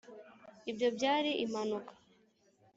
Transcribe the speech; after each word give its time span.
ibyo 0.69 0.87
byari 0.95 1.31
impanuka 1.43 1.91